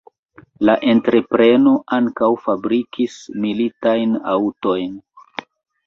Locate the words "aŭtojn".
4.37-5.03